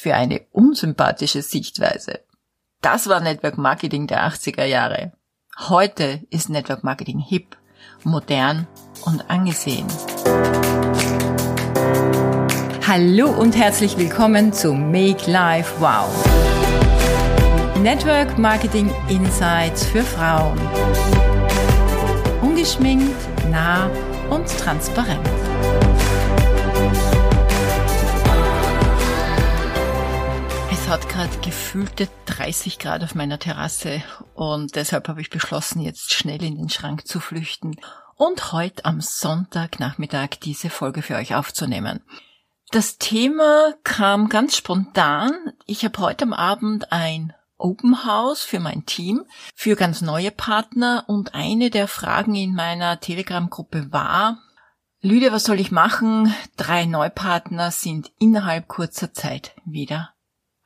[0.00, 2.20] für eine unsympathische Sichtweise.
[2.80, 5.12] Das war Network Marketing der 80er Jahre.
[5.68, 7.56] Heute ist Network Marketing hip,
[8.02, 8.66] modern
[9.04, 9.86] und angesehen.
[12.86, 16.08] Hallo und herzlich willkommen zu Make Life Wow.
[17.78, 20.58] Network Marketing Insights für Frauen.
[22.40, 23.14] Ungeschminkt,
[23.50, 23.90] nah
[24.30, 25.28] und transparent.
[30.90, 34.02] Hat gerade gefühlte 30 Grad auf meiner Terrasse
[34.34, 37.76] und deshalb habe ich beschlossen, jetzt schnell in den Schrank zu flüchten
[38.16, 42.02] und heute am Sonntagnachmittag diese Folge für euch aufzunehmen.
[42.72, 45.30] Das Thema kam ganz spontan.
[45.64, 51.04] Ich habe heute am Abend ein Open House für mein Team, für ganz neue Partner
[51.06, 54.38] und eine der Fragen in meiner Telegram-Gruppe war,
[55.02, 56.34] Lüde, was soll ich machen?
[56.56, 60.10] Drei Neupartner sind innerhalb kurzer Zeit wieder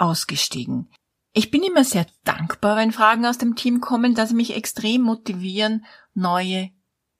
[0.00, 0.90] ausgestiegen.
[1.32, 5.02] Ich bin immer sehr dankbar, wenn Fragen aus dem Team kommen, dass sie mich extrem
[5.02, 5.84] motivieren,
[6.14, 6.70] neue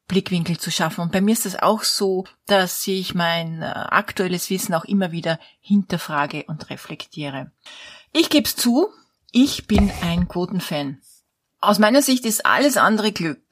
[0.08, 1.02] Blickwinkel zu schaffen.
[1.02, 5.12] Und bei mir ist es auch so, dass ich mein äh, aktuelles Wissen auch immer
[5.12, 7.52] wieder hinterfrage und reflektiere.
[8.12, 8.88] Ich gebe es zu,
[9.30, 11.00] ich bin ein Quotenfan.
[11.60, 13.44] Aus meiner Sicht ist alles andere Glück.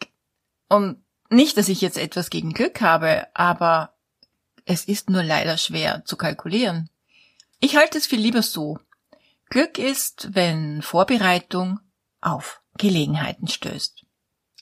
[0.68, 3.94] Und nicht, dass ich jetzt etwas gegen Glück habe, aber
[4.64, 6.90] es ist nur leider schwer zu kalkulieren.
[7.60, 8.78] Ich halte es viel lieber so.
[9.50, 11.80] Glück ist, wenn Vorbereitung
[12.20, 14.04] auf Gelegenheiten stößt.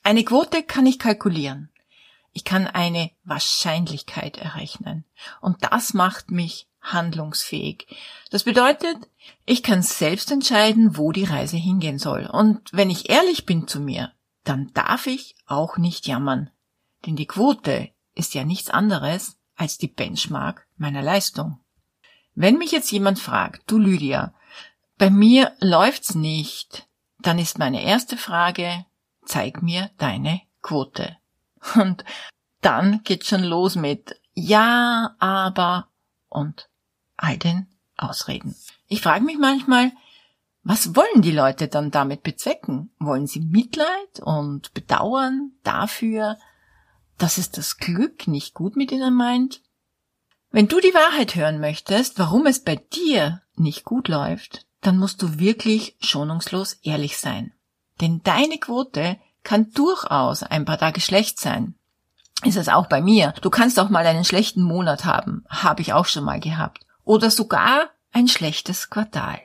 [0.03, 1.71] Eine Quote kann ich kalkulieren.
[2.33, 5.05] Ich kann eine Wahrscheinlichkeit errechnen.
[5.41, 7.87] Und das macht mich handlungsfähig.
[8.31, 8.97] Das bedeutet,
[9.45, 12.27] ich kann selbst entscheiden, wo die Reise hingehen soll.
[12.27, 14.13] Und wenn ich ehrlich bin zu mir,
[14.45, 16.51] dann darf ich auch nicht jammern.
[17.05, 21.59] Denn die Quote ist ja nichts anderes als die Benchmark meiner Leistung.
[22.35, 24.35] Wenn mich jetzt jemand fragt, du Lydia,
[24.99, 26.87] bei mir läuft's nicht,
[27.19, 28.87] dann ist meine erste Frage,
[29.25, 31.17] zeig mir deine Quote.
[31.75, 32.05] Und
[32.61, 35.89] dann geht's schon los mit ja, aber
[36.29, 36.69] und
[37.17, 38.55] all den Ausreden.
[38.89, 39.93] Ich frage mich manchmal,
[40.63, 42.91] was wollen die Leute dann damit bezwecken?
[42.99, 46.37] Wollen sie Mitleid und Bedauern dafür,
[47.19, 49.63] dass es das Glück nicht gut mit ihnen meint?
[50.51, 55.23] Wenn du die Wahrheit hören möchtest, warum es bei dir nicht gut läuft, dann musst
[55.23, 57.53] du wirklich schonungslos ehrlich sein.
[58.01, 61.75] Denn deine Quote kann durchaus ein paar Tage schlecht sein.
[62.45, 63.33] Ist es auch bei mir.
[63.41, 65.45] Du kannst auch mal einen schlechten Monat haben.
[65.49, 66.85] Habe ich auch schon mal gehabt.
[67.05, 69.41] Oder sogar ein schlechtes Quartal.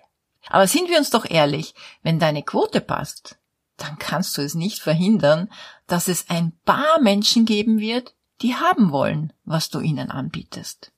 [0.47, 3.37] Aber sind wir uns doch ehrlich, wenn deine Quote passt,
[3.77, 5.49] dann kannst du es nicht verhindern,
[5.87, 10.91] dass es ein paar Menschen geben wird, die haben wollen, was du ihnen anbietest.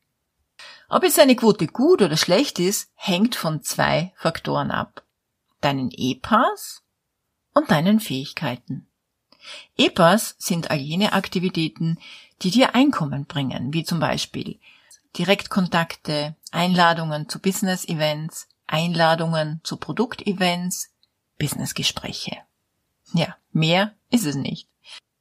[0.93, 5.03] Ob jetzt eine Quote gut oder schlecht ist, hängt von zwei Faktoren ab.
[5.59, 6.83] Deinen E-Pass
[7.55, 8.85] und deinen Fähigkeiten.
[9.75, 11.97] E-Pass sind all jene Aktivitäten,
[12.43, 14.59] die dir Einkommen bringen, wie zum Beispiel
[15.17, 20.91] Direktkontakte, Einladungen zu Business-Events, Einladungen zu Produktevents,
[21.39, 22.37] Businessgespräche.
[23.13, 24.69] Ja, mehr ist es nicht.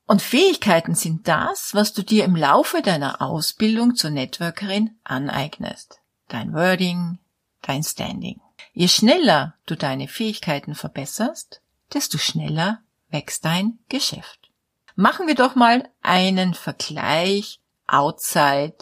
[0.06, 6.00] Und Fähigkeiten sind das, was du dir im Laufe deiner Ausbildung zur Networkerin aneignest.
[6.28, 7.18] Dein Wording,
[7.62, 8.40] dein Standing.
[8.72, 12.80] Je schneller du deine Fähigkeiten verbesserst, desto schneller
[13.10, 14.50] wächst dein Geschäft.
[14.94, 18.76] Machen wir doch mal einen Vergleich outside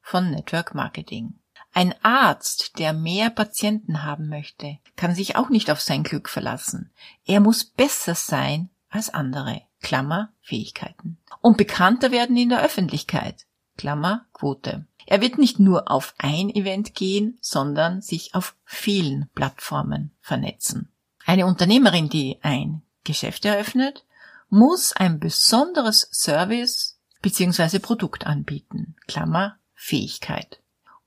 [0.00, 1.38] von Network Marketing.
[1.72, 6.92] Ein Arzt, der mehr Patienten haben möchte, kann sich auch nicht auf sein Glück verlassen.
[7.24, 9.62] Er muss besser sein als andere.
[9.84, 11.18] Klammer Fähigkeiten.
[11.42, 13.46] Und bekannter werden in der Öffentlichkeit.
[13.76, 14.86] Klammer Quote.
[15.06, 20.90] Er wird nicht nur auf ein Event gehen, sondern sich auf vielen Plattformen vernetzen.
[21.26, 24.04] Eine Unternehmerin, die ein Geschäft eröffnet,
[24.48, 27.78] muss ein besonderes Service bzw.
[27.78, 28.96] Produkt anbieten.
[29.06, 30.60] Klammer Fähigkeit.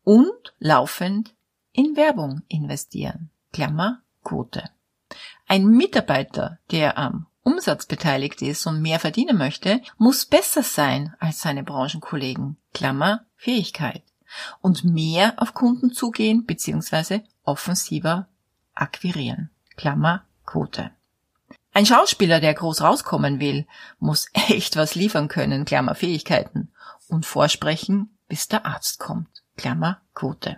[0.04, 1.34] Und laufend
[1.72, 3.32] in Werbung investieren.
[3.52, 4.70] Klammer Quote.
[5.48, 11.40] Ein Mitarbeiter, der am Umsatz beteiligt ist und mehr verdienen möchte, muss besser sein als
[11.40, 12.58] seine Branchenkollegen.
[12.74, 14.04] Klammer Fähigkeit.
[14.60, 17.22] Und mehr auf Kunden zugehen bzw.
[17.44, 18.28] offensiver
[18.74, 19.50] akquirieren.
[19.78, 20.92] Klammer Quote.
[21.72, 23.66] Ein Schauspieler, der groß rauskommen will,
[23.98, 26.74] muss echt was liefern können, Klammer Fähigkeiten,
[27.08, 30.58] und vorsprechen, bis der Arzt kommt, Klammer Quote.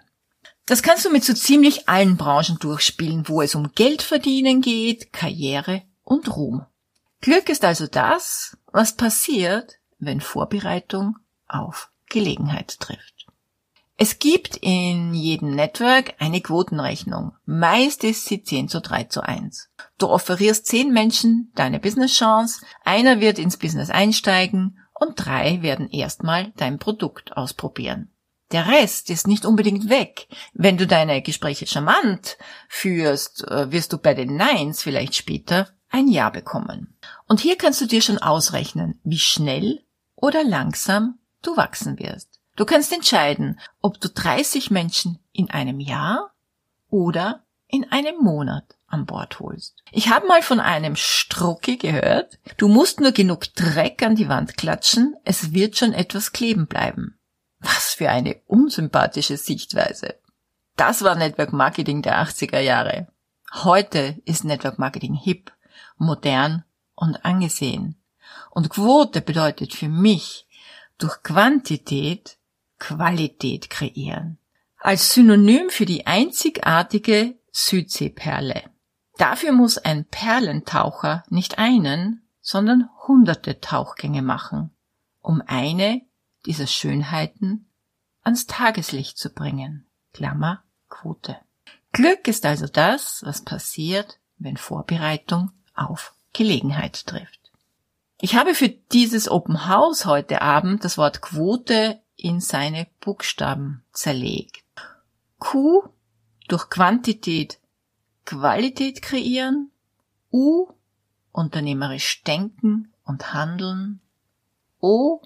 [0.66, 5.14] Das kannst du mit so ziemlich allen Branchen durchspielen, wo es um Geld verdienen geht,
[5.14, 6.66] Karriere und Ruhm.
[7.21, 11.18] Glück ist also das, was passiert, wenn Vorbereitung
[11.48, 13.27] auf Gelegenheit trifft.
[13.98, 17.33] Es gibt in jedem Network eine Quotenrechnung.
[17.45, 19.69] Meist ist sie 10 zu 3 zu 1.
[19.98, 25.89] Du offerierst 10 Menschen deine Business Chance, einer wird ins Business einsteigen und drei werden
[25.89, 28.13] erstmal dein Produkt ausprobieren.
[28.54, 30.27] Der Rest ist nicht unbedingt weg.
[30.54, 32.38] Wenn du deine Gespräche charmant
[32.69, 36.96] führst, äh, wirst du bei den Neins vielleicht später ein Ja bekommen.
[37.28, 39.84] Und hier kannst du dir schon ausrechnen, wie schnell
[40.16, 42.40] oder langsam du wachsen wirst.
[42.56, 46.34] Du kannst entscheiden, ob du 30 Menschen in einem Jahr
[46.90, 49.76] oder in einem Monat an Bord holst.
[49.92, 54.58] Ich habe mal von einem Strucki gehört, du musst nur genug Dreck an die Wand
[54.58, 57.20] klatschen, es wird schon etwas kleben bleiben.
[57.60, 60.16] Was für eine unsympathische Sichtweise.
[60.76, 63.08] Das war Network Marketing der 80er Jahre.
[63.54, 65.52] Heute ist Network Marketing hip,
[65.98, 66.64] modern
[66.96, 67.96] und angesehen.
[68.52, 70.48] Und Quote bedeutet für mich,
[70.98, 72.38] durch Quantität
[72.78, 74.38] Qualität kreieren.
[74.80, 78.64] Als Synonym für die einzigartige Südseeperle.
[79.18, 84.72] Dafür muss ein Perlentaucher nicht einen, sondern hunderte Tauchgänge machen,
[85.22, 86.02] um eine
[86.46, 87.70] dieser Schönheiten
[88.24, 89.86] ans Tageslicht zu bringen.
[90.14, 91.38] Klammer Quote.
[91.92, 97.52] Glück ist also das, was passiert, wenn Vorbereitung auf Gelegenheit trifft.
[98.22, 104.64] Ich habe für dieses Open House heute Abend das Wort Quote in seine Buchstaben zerlegt.
[105.40, 105.84] Q
[106.48, 107.60] durch Quantität
[108.26, 109.72] Qualität kreieren,
[110.31, 110.68] U
[111.31, 114.02] unternehmerisch denken und handeln,
[114.80, 115.22] O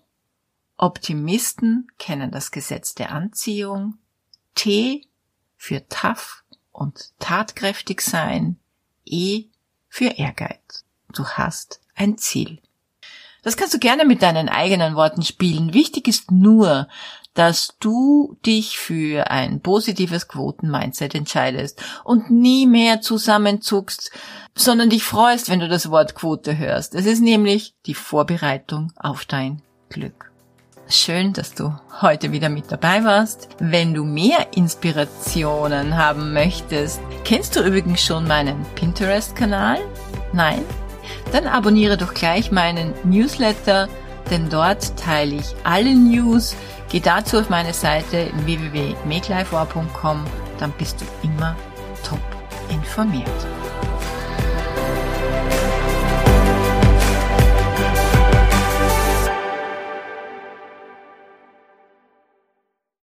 [0.77, 3.97] Optimisten kennen das Gesetz der Anziehung,
[4.55, 5.05] T
[5.57, 8.57] für tough und tatkräftig sein,
[9.03, 9.49] E
[9.93, 10.85] für Ehrgeiz.
[11.13, 12.57] Du hast ein Ziel.
[13.43, 15.75] Das kannst du gerne mit deinen eigenen Worten spielen.
[15.75, 16.87] Wichtig ist nur,
[17.35, 24.09] dass du dich für ein positives Quoten-Mindset entscheidest und nie mehr zusammenzuckst,
[24.55, 26.95] sondern dich freust, wenn du das Wort Quote hörst.
[26.95, 30.32] Es ist nämlich die Vorbereitung auf dein Glück.
[30.89, 33.47] Schön, dass du heute wieder mit dabei warst.
[33.59, 39.79] Wenn du mehr Inspirationen haben möchtest, kennst du übrigens schon meinen Pinterest-Kanal?
[40.33, 40.63] Nein?
[41.31, 43.87] Dann abonniere doch gleich meinen Newsletter,
[44.29, 46.55] denn dort teile ich alle News.
[46.89, 50.25] Geh dazu auf meine Seite www.makelifeor.com,
[50.59, 51.55] dann bist du immer
[52.03, 52.19] top
[52.69, 53.29] informiert.